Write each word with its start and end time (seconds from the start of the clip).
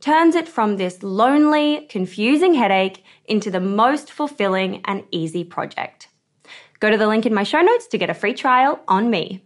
turns 0.00 0.34
it 0.34 0.48
from 0.48 0.76
this 0.76 1.02
lonely, 1.02 1.86
confusing 1.88 2.54
headache 2.54 3.04
into 3.24 3.50
the 3.50 3.60
most 3.60 4.12
fulfilling 4.12 4.82
and 4.84 5.04
easy 5.10 5.44
project. 5.44 6.08
Go 6.80 6.90
to 6.90 6.98
the 6.98 7.06
link 7.06 7.26
in 7.26 7.34
my 7.34 7.42
show 7.42 7.62
notes 7.62 7.86
to 7.88 7.98
get 7.98 8.10
a 8.10 8.14
free 8.14 8.34
trial 8.34 8.80
on 8.86 9.10
me. 9.10 9.45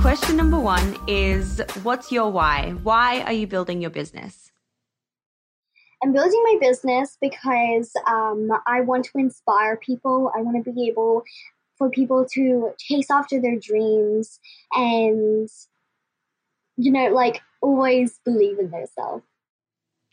Question 0.00 0.36
number 0.36 0.58
one 0.58 0.96
is 1.08 1.60
What's 1.82 2.12
your 2.12 2.30
why? 2.30 2.70
Why 2.84 3.22
are 3.22 3.32
you 3.32 3.48
building 3.48 3.82
your 3.82 3.90
business? 3.90 4.52
I'm 6.02 6.12
building 6.12 6.40
my 6.44 6.58
business 6.60 7.18
because 7.20 7.92
um, 8.06 8.48
I 8.66 8.82
want 8.82 9.06
to 9.06 9.18
inspire 9.18 9.76
people. 9.76 10.30
I 10.36 10.42
want 10.42 10.64
to 10.64 10.72
be 10.72 10.88
able 10.88 11.24
for 11.76 11.90
people 11.90 12.24
to 12.34 12.70
chase 12.78 13.10
after 13.10 13.40
their 13.40 13.58
dreams 13.58 14.38
and, 14.72 15.48
you 16.76 16.92
know, 16.92 17.08
like 17.08 17.40
always 17.60 18.20
believe 18.24 18.60
in 18.60 18.70
themselves. 18.70 19.24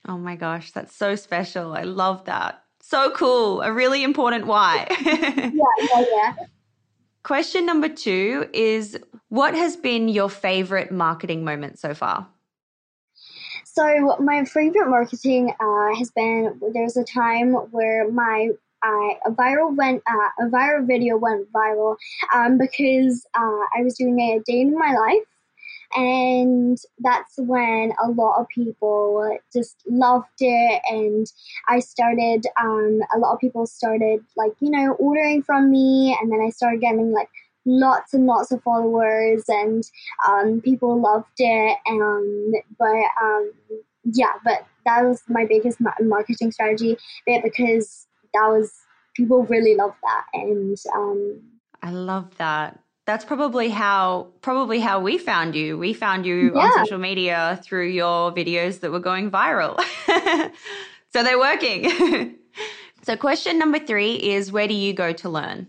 Oh 0.07 0.17
my 0.17 0.35
gosh, 0.35 0.71
that's 0.71 0.95
so 0.95 1.15
special. 1.15 1.73
I 1.73 1.83
love 1.83 2.25
that. 2.25 2.63
So 2.81 3.11
cool. 3.11 3.61
A 3.61 3.71
really 3.71 4.03
important 4.03 4.47
why. 4.47 4.87
yeah, 5.05 5.51
yeah, 5.51 6.05
yeah. 6.11 6.33
Question 7.25 7.65
number 7.65 7.89
two 7.89 8.47
is 8.53 8.99
What 9.29 9.55
has 9.55 9.75
been 9.75 10.07
your 10.07 10.29
favorite 10.29 10.91
marketing 10.91 11.43
moment 11.43 11.79
so 11.79 11.95
far? 11.95 12.27
So 13.63 14.17
my 14.19 14.45
favorite 14.45 14.87
marketing 14.87 15.51
uh, 15.59 15.95
has 15.95 16.11
been 16.11 16.61
there's 16.75 16.97
a 16.97 17.03
time 17.03 17.53
where 17.71 18.11
my 18.11 18.51
uh, 18.85 19.09
a 19.25 19.31
viral 19.31 19.75
went 19.75 20.03
uh, 20.07 20.45
a 20.45 20.49
viral 20.51 20.85
video 20.85 21.17
went 21.17 21.51
viral 21.51 21.95
um, 22.31 22.59
because 22.59 23.25
uh, 23.33 23.61
I 23.75 23.81
was 23.81 23.97
doing 23.97 24.19
a 24.19 24.39
day 24.45 24.61
in 24.61 24.77
my 24.77 24.93
life 24.93 25.25
and 25.93 26.77
that's 26.99 27.33
when 27.37 27.93
a 28.03 28.09
lot 28.09 28.39
of 28.39 28.47
people 28.49 29.37
just 29.53 29.83
loved 29.87 30.27
it. 30.39 30.81
And 30.89 31.27
i 31.67 31.79
started 31.79 32.45
um, 32.59 32.99
a 33.13 33.19
lot 33.19 33.33
of 33.33 33.39
people 33.39 33.65
started 33.65 34.23
like 34.35 34.53
you 34.59 34.69
know 34.69 34.93
ordering 34.93 35.43
from 35.43 35.69
me. 35.69 36.17
And 36.19 36.31
then 36.31 36.41
i 36.45 36.49
started 36.49 36.81
getting 36.81 37.11
like 37.11 37.29
lots 37.65 38.13
and 38.13 38.25
lots 38.25 38.51
of 38.51 38.61
followers 38.63 39.43
and 39.47 39.83
um, 40.27 40.61
people 40.61 40.99
loved 40.99 41.27
it. 41.39 41.77
And 41.85 42.55
but 42.77 43.05
um, 43.21 43.51
yeah 44.03 44.33
but 44.43 44.65
that 44.85 45.03
was 45.03 45.23
my 45.27 45.45
biggest 45.45 45.79
marketing 46.01 46.51
strategy. 46.51 46.97
Bit 47.25 47.43
because 47.43 48.07
that 48.33 48.47
was 48.47 48.71
people 49.15 49.43
really 49.43 49.75
loved 49.75 49.95
that. 50.03 50.25
And 50.33 50.77
um, 50.95 51.41
i 51.81 51.91
love 51.91 52.35
that 52.37 52.79
that's 53.05 53.23
probably 53.23 53.69
how 53.69 54.27
probably 54.41 54.79
how 54.79 54.99
we 54.99 55.17
found 55.17 55.55
you. 55.55 55.77
We 55.77 55.93
found 55.93 56.25
you 56.25 56.51
yeah. 56.55 56.61
on 56.61 56.71
social 56.85 56.97
media 56.97 57.59
through 57.63 57.89
your 57.89 58.31
videos 58.31 58.79
that 58.79 58.91
were 58.91 58.99
going 58.99 59.29
viral. 59.29 59.79
so 61.13 61.23
they're 61.23 61.39
working. 61.39 62.35
so 63.03 63.15
question 63.15 63.59
number 63.59 63.79
3 63.79 64.15
is 64.15 64.51
where 64.51 64.67
do 64.67 64.73
you 64.73 64.93
go 64.93 65.13
to 65.13 65.29
learn? 65.29 65.67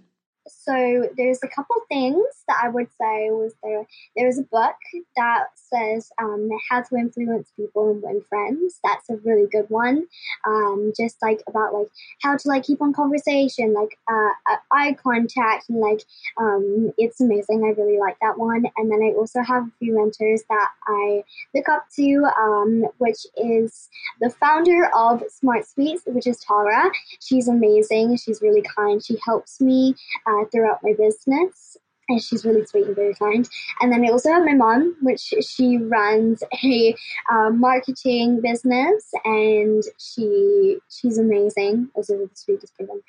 So 0.67 1.09
there's 1.17 1.39
a 1.45 1.49
couple 1.49 1.77
things 1.89 2.25
that 2.49 2.59
I 2.63 2.69
would 2.69 2.89
say 3.01 3.31
was 3.31 3.55
there. 3.63 3.87
There's 4.17 4.39
a 4.39 4.43
book 4.43 4.75
that 5.17 5.45
says 5.55 6.11
um, 6.21 6.49
how 6.69 6.83
to 6.83 6.97
influence 6.97 7.53
people 7.57 7.91
and 7.91 8.03
win 8.03 8.23
friends. 8.29 8.81
That's 8.83 9.09
a 9.11 9.17
really 9.25 9.47
good 9.51 9.67
one. 9.69 10.07
Um, 10.45 10.93
just 10.99 11.17
like 11.23 11.41
about 11.49 11.75
like 11.75 11.89
how 12.23 12.37
to 12.37 12.49
like 12.49 12.65
keep 12.65 12.83
on 12.83 12.93
conversation, 12.93 13.75
like 13.75 13.99
uh, 14.11 14.57
eye 14.73 14.97
contact, 15.03 15.69
and 15.69 15.79
like 15.79 16.03
um, 16.39 16.93
it's 16.99 17.21
amazing. 17.21 17.65
I 17.65 17.81
really 17.81 17.99
like 17.99 18.17
that 18.21 18.39
one. 18.39 18.65
And 18.77 18.91
then 18.91 19.03
I 19.03 19.13
also 19.17 19.43
have 19.43 19.65
a 19.65 19.73
few 19.79 19.95
mentors 19.95 20.43
that 20.49 20.69
I 20.87 21.23
look 21.55 21.69
up 21.69 21.87
to, 21.97 22.25
um, 22.39 22.87
which 22.99 23.27
is 23.37 23.89
the 24.21 24.31
founder 24.31 24.91
of 24.97 25.23
Smart 25.31 25.67
Sweets, 25.67 26.03
which 26.07 26.27
is 26.27 26.41
Tara. 26.41 26.91
She's 27.21 27.49
amazing. 27.49 28.17
She's 28.17 28.43
really 28.43 28.63
kind. 28.63 29.05
She 29.05 29.17
helps 29.25 29.61
me 29.61 29.95
uh, 30.27 30.45
throughout 30.57 30.81
my 30.83 30.95
business 30.95 31.77
and 32.09 32.23
she's 32.23 32.45
really 32.45 32.65
sweet 32.65 32.87
and 32.87 32.95
very 32.95 33.15
kind. 33.15 33.49
And 33.81 33.93
then 33.93 34.05
I 34.05 34.11
also 34.11 34.31
have 34.31 34.45
my 34.45 34.55
mom, 34.55 34.97
which 35.03 35.35
she 35.41 35.77
runs 35.79 36.43
a 36.65 36.95
uh, 37.31 37.51
marketing 37.51 38.41
business, 38.41 39.11
and 39.25 39.83
she 39.99 40.79
she's 40.89 41.19
amazing. 41.19 41.89
Also 41.95 42.17
the 42.17 42.31
sweetest 42.35 42.77
person. 42.79 43.03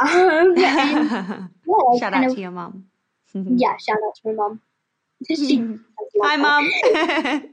Um, 0.00 0.08
and, 0.10 0.58
yeah, 0.58 1.46
shout 1.98 2.14
out 2.14 2.26
of, 2.26 2.34
to 2.34 2.40
your 2.40 2.50
mom. 2.50 2.86
yeah, 3.34 3.76
shout 3.78 3.96
out 4.06 4.14
to 4.16 4.20
my 4.26 4.32
mom. 4.32 4.60
Hi, 6.22 6.36
mom. 6.36 6.70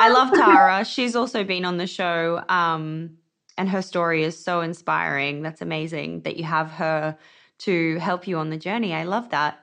I 0.00 0.08
love 0.08 0.32
Tara. 0.32 0.84
She's 0.84 1.16
also 1.16 1.44
been 1.44 1.64
on 1.64 1.76
the 1.76 1.86
show, 1.86 2.42
um, 2.48 3.18
and 3.58 3.68
her 3.68 3.82
story 3.82 4.22
is 4.22 4.42
so 4.42 4.60
inspiring. 4.60 5.42
That's 5.42 5.60
amazing 5.60 6.22
that 6.22 6.36
you 6.36 6.44
have 6.44 6.70
her 6.70 7.18
to 7.58 7.98
help 7.98 8.26
you 8.26 8.38
on 8.38 8.50
the 8.50 8.56
journey. 8.56 8.94
I 8.94 9.04
love 9.04 9.30
that. 9.30 9.62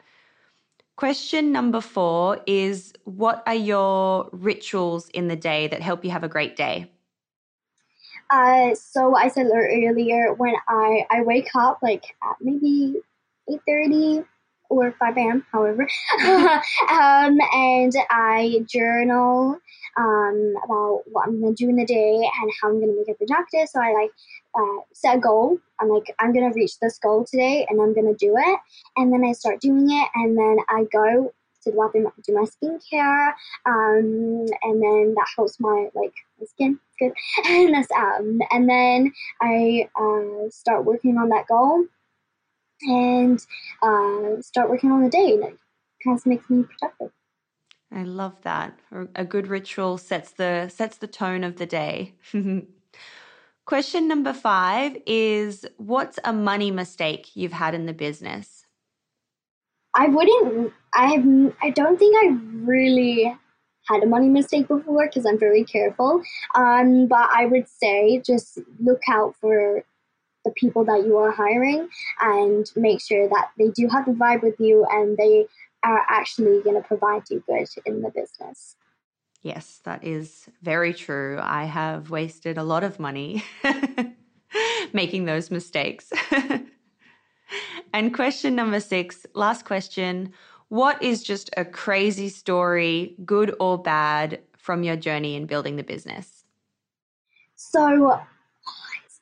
Question 0.96 1.52
number 1.52 1.82
four 1.82 2.40
is 2.46 2.94
What 3.04 3.44
are 3.48 3.56
your 3.56 4.30
rituals 4.32 5.10
in 5.10 5.28
the 5.28 5.36
day 5.36 5.68
that 5.68 5.82
help 5.82 6.06
you 6.06 6.12
have 6.12 6.24
a 6.24 6.30
great 6.30 6.56
day? 6.56 6.92
Uh, 8.30 8.74
so 8.76 9.16
I 9.16 9.28
said 9.28 9.48
earlier 9.54 10.34
when 10.34 10.56
I, 10.68 11.06
I 11.12 11.22
wake 11.22 11.50
up 11.56 11.80
like 11.82 12.16
at 12.24 12.38
maybe 12.42 12.96
8.30 13.50 14.26
or 14.80 14.92
5 14.92 15.18
a.m., 15.18 15.46
however, 15.52 15.88
um, 16.24 17.38
and 17.54 17.94
I 18.10 18.66
journal 18.68 19.58
um, 19.98 20.56
about 20.66 21.04
what 21.06 21.28
I'm 21.28 21.40
going 21.40 21.56
to 21.56 21.64
do 21.64 21.70
in 21.70 21.76
the 21.76 21.86
day 21.86 22.16
and 22.16 22.52
how 22.62 22.70
I'm 22.70 22.80
going 22.80 22.92
to 22.92 22.98
make 22.98 23.10
it 23.10 23.20
productive. 23.20 23.70
So 23.70 23.80
I 23.80 23.94
like 23.94 24.12
uh, 24.56 24.82
set 24.94 25.18
a 25.18 25.20
goal. 25.20 25.58
I'm 25.80 25.90
like, 25.90 26.14
I'm 26.20 26.34
going 26.34 26.50
to 26.50 26.56
reach 26.56 26.80
this 26.80 27.00
goal 27.00 27.26
today 27.26 27.66
and 27.70 27.82
I'm 27.82 27.94
going 27.94 28.08
to 28.08 28.26
do 28.26 28.36
it. 28.38 28.60
And 28.98 29.12
then 29.12 29.24
I 29.24 29.34
start 29.34 29.62
doing 29.62 29.90
it 29.90 30.10
and 30.16 30.38
then 30.38 30.58
I 30.70 30.86
go 30.92 31.32
to 31.64 31.72
the 31.72 31.78
bathroom, 31.78 32.12
do 32.26 32.34
my 32.34 32.46
skincare, 32.46 33.34
um, 33.66 34.46
and 34.64 34.82
then 34.82 35.14
that 35.16 35.28
helps 35.36 35.60
my 35.60 35.90
like 35.96 36.14
my 36.40 36.46
skin. 36.46 36.80
It's 37.00 37.16
good, 37.46 37.46
and 37.50 37.74
that's 37.74 37.92
um, 37.92 38.40
and 38.52 38.70
then 38.70 39.12
I 39.42 39.88
uh, 40.00 40.50
start 40.50 40.86
working 40.86 41.18
on 41.18 41.30
that 41.30 41.48
goal, 41.48 41.86
and 42.86 43.40
uh, 43.82 44.42
start 44.42 44.70
working 44.70 44.92
on 44.92 45.04
the 45.04 45.10
day, 45.10 45.38
it 45.42 45.58
kind 46.04 46.18
of 46.18 46.26
makes 46.26 46.50
me 46.50 46.64
productive. 46.64 47.12
I 47.92 48.04
love 48.04 48.42
that. 48.42 48.80
A 49.16 49.24
good 49.24 49.48
ritual 49.48 49.98
sets 49.98 50.32
the 50.32 50.68
sets 50.70 50.98
the 50.98 51.08
tone 51.08 51.44
of 51.44 51.58
the 51.58 51.66
day. 51.66 52.16
Question 53.66 54.08
number 54.08 54.34
5 54.34 54.98
is 55.06 55.66
what's 55.78 56.20
a 56.26 56.34
money 56.34 56.72
mistake 56.72 57.36
you've 57.36 57.54
had 57.54 57.74
in 57.74 57.86
the 57.86 57.94
business? 57.94 58.66
I 59.96 60.08
wouldn't 60.08 60.74
I 60.94 61.12
have 61.12 61.26
I 61.62 61.70
don't 61.70 61.98
think 61.98 62.16
I 62.18 62.36
really 62.66 63.38
had 63.90 64.04
a 64.04 64.08
money 64.08 64.30
mistake 64.30 64.68
before 64.68 65.08
because 65.08 65.26
I'm 65.26 65.40
very 65.40 65.64
careful. 65.64 66.22
Um, 66.56 67.08
but 67.08 67.30
I 67.32 67.46
would 67.46 67.68
say 67.68 68.22
just 68.26 68.60
look 68.80 69.02
out 69.10 69.36
for 69.40 69.84
the 70.44 70.52
people 70.52 70.84
that 70.86 71.04
you 71.06 71.18
are 71.18 71.32
hiring 71.32 71.90
and 72.22 72.72
make 72.76 73.02
sure 73.02 73.28
that 73.30 73.52
they 73.58 73.70
do 73.70 73.88
have 73.88 74.06
the 74.06 74.12
vibe 74.12 74.44
with 74.44 74.60
you 74.60 74.86
and 74.92 75.18
they 75.18 75.46
are 75.84 76.06
actually 76.10 76.62
going 76.62 76.76
to 76.76 76.88
provide 76.88 77.24
you 77.30 77.44
good 77.48 77.68
in 77.86 78.02
the 78.02 78.10
business. 78.10 78.76
Yes, 79.42 79.82
that 79.84 80.04
is 80.04 80.50
very 80.62 80.94
true. 80.94 81.38
I 81.42 81.66
have 81.66 82.10
wasted 82.10 82.58
a 82.58 82.64
lot 82.64 82.84
of 82.84 83.00
money 83.00 83.44
making 84.94 85.26
those 85.26 85.52
mistakes. 85.52 86.12
and 87.94 88.14
question 88.14 88.56
number 88.56 88.80
six, 88.80 89.26
last 89.34 89.66
question. 89.66 90.32
What 90.70 91.04
is 91.04 91.22
just 91.22 91.50
a 91.58 91.66
crazy 91.66 92.30
story, 92.30 93.16
good 93.26 93.54
or 93.60 93.78
bad, 93.78 94.40
from 94.58 94.82
your 94.84 94.96
journey 94.96 95.36
in 95.36 95.46
building 95.46 95.76
the 95.76 95.84
business? 95.84 96.46
So 97.56 98.22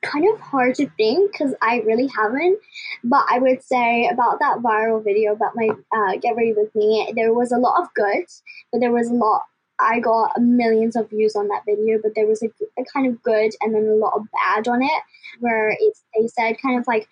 kind 0.01 0.25
of 0.33 0.39
hard 0.39 0.75
to 0.75 0.89
think 0.97 1.31
because 1.31 1.53
I 1.61 1.79
really 1.79 2.09
haven't. 2.15 2.59
But 3.03 3.25
I 3.29 3.39
would 3.39 3.63
say 3.63 4.07
about 4.11 4.39
that 4.39 4.59
viral 4.59 5.03
video 5.03 5.33
about 5.33 5.55
my 5.55 5.69
uh, 5.91 6.17
Get 6.17 6.35
Ready 6.35 6.53
With 6.53 6.73
Me, 6.75 7.11
there 7.15 7.33
was 7.33 7.51
a 7.51 7.57
lot 7.57 7.81
of 7.81 7.93
good, 7.93 8.25
but 8.71 8.79
there 8.79 8.91
was 8.91 9.09
a 9.09 9.13
lot. 9.13 9.41
I 9.79 9.99
got 9.99 10.39
millions 10.39 10.95
of 10.95 11.09
views 11.09 11.35
on 11.35 11.47
that 11.47 11.63
video, 11.65 11.97
but 12.01 12.13
there 12.15 12.27
was 12.27 12.43
a, 12.43 12.49
a 12.79 12.85
kind 12.93 13.07
of 13.07 13.21
good 13.23 13.51
and 13.61 13.73
then 13.73 13.87
a 13.87 13.95
lot 13.95 14.13
of 14.15 14.27
bad 14.31 14.67
on 14.67 14.83
it, 14.83 15.03
where 15.39 15.75
it's 15.79 16.03
they 16.15 16.27
said 16.27 16.61
kind 16.61 16.79
of 16.79 16.87
like 16.87 17.07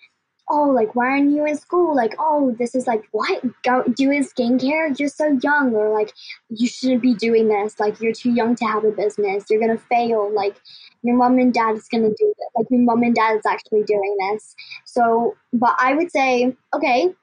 oh, 0.49 0.69
like, 0.69 0.95
why 0.95 1.05
aren't 1.09 1.31
you 1.31 1.45
in 1.45 1.55
school? 1.55 1.95
Like, 1.95 2.15
oh, 2.17 2.55
this 2.57 2.73
is 2.73 2.87
like, 2.87 3.03
what? 3.11 3.43
Go 3.63 3.83
doing 3.83 4.23
skincare? 4.23 4.97
You're 4.99 5.09
so 5.09 5.37
young. 5.43 5.73
Or 5.75 5.93
like, 5.93 6.13
you 6.49 6.67
shouldn't 6.67 7.01
be 7.01 7.13
doing 7.13 7.47
this. 7.47 7.79
Like, 7.79 8.01
you're 8.01 8.13
too 8.13 8.31
young 8.31 8.55
to 8.55 8.65
have 8.65 8.83
a 8.83 8.91
business. 8.91 9.45
You're 9.49 9.59
going 9.59 9.77
to 9.77 9.83
fail. 9.85 10.33
Like, 10.33 10.59
your 11.03 11.15
mom 11.15 11.37
and 11.37 11.53
dad 11.53 11.75
is 11.75 11.87
going 11.87 12.03
to 12.03 12.09
do 12.09 12.33
this. 12.37 12.49
Like, 12.55 12.67
your 12.71 12.81
mom 12.81 13.03
and 13.03 13.13
dad 13.13 13.37
is 13.37 13.45
actually 13.45 13.83
doing 13.83 14.17
this. 14.31 14.55
So, 14.85 15.35
but 15.53 15.75
I 15.79 15.93
would 15.93 16.11
say, 16.11 16.55
okay, 16.73 17.13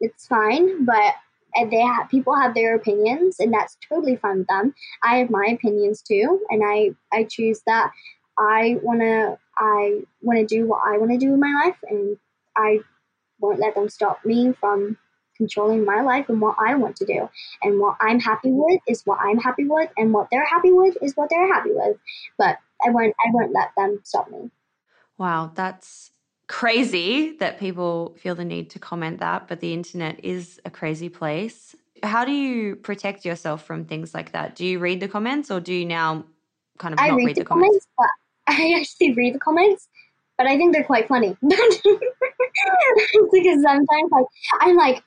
it's 0.00 0.26
fine. 0.26 0.84
But 0.84 1.14
they 1.70 1.80
have, 1.80 2.08
people 2.08 2.34
have 2.34 2.54
their 2.54 2.74
opinions 2.74 3.36
and 3.38 3.52
that's 3.52 3.76
totally 3.88 4.16
fine 4.16 4.38
with 4.38 4.46
them. 4.48 4.74
I 5.04 5.18
have 5.18 5.30
my 5.30 5.46
opinions 5.52 6.02
too. 6.02 6.40
And 6.50 6.62
I, 6.64 6.90
I 7.12 7.24
choose 7.24 7.62
that 7.66 7.90
I 8.38 8.78
want 8.82 9.00
to, 9.00 9.38
I 9.58 10.00
want 10.22 10.38
to 10.38 10.46
do 10.46 10.66
what 10.66 10.80
I 10.86 10.96
want 10.96 11.12
to 11.12 11.18
do 11.18 11.34
in 11.34 11.40
my 11.40 11.62
life 11.64 11.76
and 11.88 12.16
I 12.56 12.80
won't 13.40 13.58
let 13.58 13.74
them 13.74 13.88
stop 13.88 14.24
me 14.24 14.52
from 14.60 14.96
controlling 15.36 15.84
my 15.84 16.02
life 16.02 16.28
and 16.28 16.40
what 16.40 16.56
I 16.58 16.74
want 16.74 16.96
to 16.96 17.06
do. 17.06 17.28
And 17.62 17.80
what 17.80 17.96
I'm 18.00 18.20
happy 18.20 18.50
with 18.50 18.80
is 18.86 19.04
what 19.04 19.18
I'm 19.20 19.38
happy 19.38 19.64
with, 19.64 19.90
and 19.96 20.12
what 20.12 20.28
they're 20.30 20.46
happy 20.46 20.72
with 20.72 20.96
is 21.02 21.14
what 21.16 21.30
they're 21.30 21.52
happy 21.52 21.70
with. 21.72 21.96
But 22.38 22.58
I 22.84 22.90
won't 22.90 23.14
I 23.24 23.30
won't 23.32 23.52
let 23.52 23.70
them 23.76 24.00
stop 24.04 24.30
me. 24.30 24.50
Wow, 25.18 25.52
that's 25.54 26.10
crazy 26.48 27.36
that 27.38 27.58
people 27.58 28.14
feel 28.18 28.34
the 28.34 28.44
need 28.44 28.70
to 28.70 28.78
comment 28.78 29.20
that, 29.20 29.48
but 29.48 29.60
the 29.60 29.72
internet 29.72 30.22
is 30.24 30.60
a 30.64 30.70
crazy 30.70 31.08
place. 31.08 31.74
How 32.02 32.24
do 32.24 32.32
you 32.32 32.76
protect 32.76 33.24
yourself 33.24 33.64
from 33.64 33.84
things 33.84 34.12
like 34.12 34.32
that? 34.32 34.56
Do 34.56 34.66
you 34.66 34.78
read 34.78 35.00
the 35.00 35.08
comments 35.08 35.50
or 35.50 35.60
do 35.60 35.72
you 35.72 35.86
now 35.86 36.24
kind 36.78 36.92
of 36.92 37.00
I 37.00 37.08
not 37.08 37.16
read, 37.16 37.26
read 37.26 37.36
the, 37.36 37.40
the 37.40 37.46
comments? 37.46 37.86
comments? 37.96 38.14
But 38.46 38.54
I 38.54 38.78
actually 38.78 39.12
read 39.14 39.34
the 39.34 39.38
comments 39.38 39.88
but 40.42 40.50
I 40.50 40.56
think 40.56 40.72
they're 40.72 40.82
quite 40.82 41.06
funny 41.06 41.36
because 41.40 41.62
sometimes 43.62 44.10
like 44.10 44.26
I'm 44.60 44.76
like, 44.76 45.02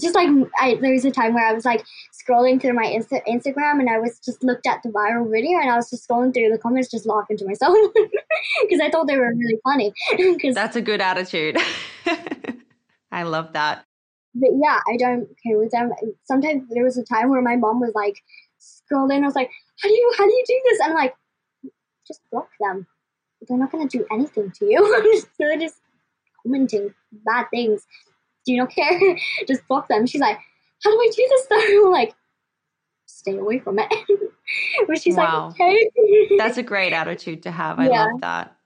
just 0.00 0.14
like 0.14 0.30
I, 0.58 0.76
there 0.76 0.94
was 0.94 1.04
a 1.04 1.10
time 1.10 1.34
where 1.34 1.46
I 1.46 1.52
was 1.52 1.66
like 1.66 1.84
scrolling 2.14 2.58
through 2.60 2.72
my 2.72 2.86
Insta- 2.86 3.26
Instagram 3.28 3.80
and 3.80 3.90
I 3.90 3.98
was 3.98 4.18
just 4.24 4.42
looked 4.42 4.66
at 4.66 4.82
the 4.82 4.88
viral 4.88 5.30
video 5.30 5.58
and 5.58 5.68
I 5.68 5.76
was 5.76 5.90
just 5.90 6.08
scrolling 6.08 6.32
through 6.32 6.48
the 6.48 6.56
comments, 6.56 6.90
just 6.90 7.04
laughing 7.04 7.36
to 7.36 7.44
myself 7.44 7.76
because 8.62 8.80
I 8.80 8.88
thought 8.90 9.06
they 9.06 9.18
were 9.18 9.34
really 9.34 9.60
funny. 9.64 9.92
Cause, 10.40 10.54
That's 10.54 10.76
a 10.76 10.82
good 10.82 11.02
attitude. 11.02 11.58
I 13.12 13.24
love 13.24 13.52
that. 13.52 13.84
But 14.34 14.50
yeah, 14.54 14.80
I 14.88 14.96
don't 14.96 15.28
care 15.46 15.58
with 15.58 15.72
them. 15.72 15.92
Sometimes 16.24 16.66
there 16.70 16.84
was 16.84 16.96
a 16.96 17.04
time 17.04 17.28
where 17.28 17.42
my 17.42 17.56
mom 17.56 17.80
was 17.80 17.92
like 17.94 18.16
scrolling. 18.58 19.22
I 19.22 19.26
was 19.26 19.36
like, 19.36 19.50
"How 19.82 19.88
do 19.88 19.94
you 19.94 20.12
how 20.16 20.24
do 20.24 20.32
you 20.32 20.44
do 20.48 20.60
this?" 20.64 20.80
And 20.80 20.90
I'm 20.92 20.96
like, 20.96 21.14
"Just 22.08 22.22
block 22.32 22.48
them. 22.58 22.86
They're 23.48 23.58
not 23.58 23.72
going 23.72 23.88
to 23.88 23.98
do 23.98 24.06
anything 24.10 24.50
to 24.52 24.66
you. 24.66 25.24
They're 25.38 25.58
just 25.58 25.80
commenting 26.42 26.94
bad 27.24 27.46
things." 27.50 27.86
do 28.44 28.52
you 28.52 28.58
not 28.58 28.70
care? 28.70 29.18
Just 29.48 29.66
block 29.68 29.88
them. 29.88 30.06
She's 30.06 30.20
like, 30.20 30.38
how 30.82 30.90
do 30.90 30.96
I 30.96 31.10
do 31.14 31.26
this 31.28 31.46
though? 31.48 31.86
I'm 31.86 31.92
like, 31.92 32.14
stay 33.06 33.36
away 33.36 33.58
from 33.58 33.78
it. 33.78 33.92
but 34.86 35.00
she's 35.00 35.16
wow. 35.16 35.46
like, 35.46 35.60
okay. 35.60 35.90
That's 36.38 36.58
a 36.58 36.62
great 36.62 36.92
attitude 36.92 37.42
to 37.44 37.50
have. 37.50 37.78
I 37.78 37.88
yeah. 37.88 38.04
love 38.04 38.20
that. 38.20 38.56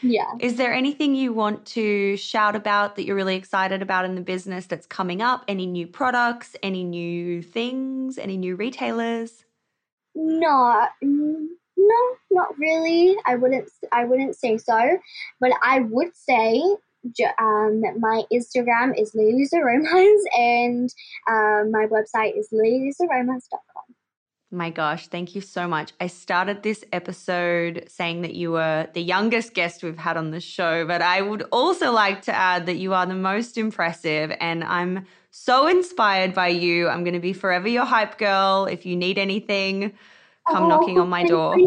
Yeah. 0.00 0.32
Is 0.38 0.56
there 0.56 0.72
anything 0.72 1.16
you 1.16 1.32
want 1.32 1.66
to 1.66 2.16
shout 2.16 2.54
about 2.54 2.94
that 2.96 3.04
you're 3.04 3.16
really 3.16 3.34
excited 3.34 3.82
about 3.82 4.04
in 4.04 4.14
the 4.14 4.20
business 4.20 4.66
that's 4.66 4.86
coming 4.86 5.22
up? 5.22 5.44
Any 5.48 5.66
new 5.66 5.88
products, 5.88 6.54
any 6.62 6.84
new 6.84 7.42
things, 7.42 8.16
any 8.16 8.36
new 8.36 8.54
retailers? 8.54 9.44
No, 10.14 10.86
no, 11.78 12.16
not 12.30 12.58
really. 12.58 13.16
I 13.24 13.36
wouldn't. 13.36 13.70
I 13.92 14.04
wouldn't 14.04 14.36
say 14.36 14.58
so, 14.58 14.98
but 15.40 15.52
I 15.62 15.80
would 15.80 16.14
say 16.14 16.60
um, 17.38 17.82
my 18.00 18.24
Instagram 18.32 19.00
is 19.00 19.14
Lily's 19.14 19.52
Aromas 19.54 20.24
and 20.38 20.92
um, 21.30 21.70
my 21.70 21.86
website 21.86 22.36
is 22.36 22.48
lilysaromas.com. 22.52 23.94
My 24.50 24.70
gosh, 24.70 25.08
thank 25.08 25.34
you 25.34 25.42
so 25.42 25.68
much. 25.68 25.92
I 26.00 26.06
started 26.06 26.62
this 26.62 26.82
episode 26.90 27.84
saying 27.88 28.22
that 28.22 28.34
you 28.34 28.52
were 28.52 28.88
the 28.94 29.02
youngest 29.02 29.52
guest 29.52 29.82
we've 29.82 29.98
had 29.98 30.16
on 30.16 30.30
the 30.30 30.40
show, 30.40 30.86
but 30.86 31.02
I 31.02 31.20
would 31.20 31.42
also 31.52 31.92
like 31.92 32.22
to 32.22 32.34
add 32.34 32.64
that 32.64 32.76
you 32.76 32.94
are 32.94 33.04
the 33.04 33.14
most 33.14 33.58
impressive 33.58 34.32
and 34.40 34.64
I'm 34.64 35.04
so 35.30 35.66
inspired 35.66 36.32
by 36.32 36.48
you. 36.48 36.88
I'm 36.88 37.04
going 37.04 37.12
to 37.12 37.20
be 37.20 37.34
forever 37.34 37.68
your 37.68 37.84
hype 37.84 38.16
girl. 38.16 38.64
If 38.64 38.86
you 38.86 38.96
need 38.96 39.18
anything, 39.18 39.92
come 40.48 40.64
oh, 40.64 40.68
knocking 40.68 40.98
on 40.98 41.08
my 41.08 41.24
door. 41.24 41.56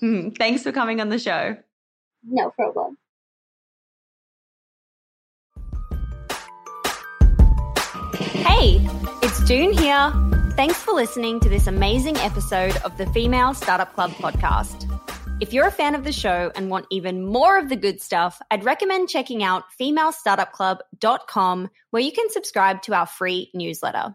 Hmm, 0.00 0.30
thanks 0.30 0.62
for 0.62 0.70
coming 0.70 1.00
on 1.00 1.08
the 1.08 1.18
show. 1.18 1.56
No 2.22 2.50
problem. 2.50 2.96
Hey, 8.14 8.80
it's 9.22 9.44
Doone 9.44 9.72
here. 9.72 10.12
Thanks 10.56 10.78
for 10.78 10.92
listening 10.92 11.40
to 11.40 11.48
this 11.48 11.66
amazing 11.66 12.16
episode 12.18 12.76
of 12.78 12.96
the 12.96 13.06
Female 13.06 13.54
Startup 13.54 13.92
Club 13.94 14.10
podcast. 14.12 14.84
If 15.40 15.52
you're 15.52 15.66
a 15.66 15.72
fan 15.72 15.94
of 15.94 16.04
the 16.04 16.12
show 16.12 16.50
and 16.56 16.70
want 16.70 16.86
even 16.90 17.24
more 17.24 17.58
of 17.58 17.68
the 17.68 17.76
good 17.76 18.00
stuff, 18.00 18.40
I'd 18.50 18.64
recommend 18.64 19.08
checking 19.08 19.42
out 19.42 19.64
femalestartupclub.com 19.80 21.70
where 21.90 22.02
you 22.02 22.12
can 22.12 22.30
subscribe 22.30 22.82
to 22.82 22.94
our 22.94 23.06
free 23.06 23.50
newsletter. 23.54 24.14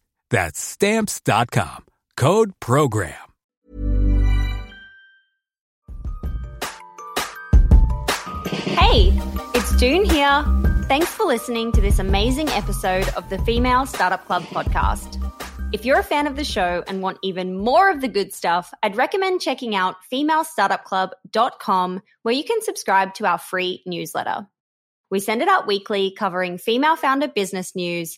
That's 0.31 0.59
stamps.com. 0.59 1.85
Code 2.17 2.53
program. 2.59 3.13
Hey, 8.47 9.11
it's 9.53 9.75
Doone 9.77 10.05
here. 10.05 10.45
Thanks 10.87 11.09
for 11.09 11.25
listening 11.25 11.71
to 11.73 11.81
this 11.81 11.99
amazing 11.99 12.49
episode 12.49 13.07
of 13.09 13.29
the 13.29 13.37
Female 13.39 13.85
Startup 13.85 14.25
Club 14.25 14.43
podcast. 14.43 15.17
If 15.73 15.85
you're 15.85 15.99
a 15.99 16.03
fan 16.03 16.27
of 16.27 16.35
the 16.35 16.43
show 16.43 16.83
and 16.87 17.01
want 17.01 17.17
even 17.23 17.57
more 17.57 17.89
of 17.89 18.01
the 18.01 18.09
good 18.09 18.33
stuff, 18.33 18.73
I'd 18.83 18.97
recommend 18.97 19.39
checking 19.39 19.75
out 19.75 19.95
femalestartupclub.com 20.11 22.01
where 22.23 22.35
you 22.35 22.43
can 22.43 22.61
subscribe 22.61 23.13
to 23.15 23.25
our 23.25 23.37
free 23.37 23.83
newsletter. 23.85 24.47
We 25.09 25.19
send 25.19 25.41
it 25.41 25.47
out 25.47 25.67
weekly 25.67 26.13
covering 26.17 26.57
female 26.57 26.95
founder 26.95 27.27
business 27.27 27.75
news 27.75 28.17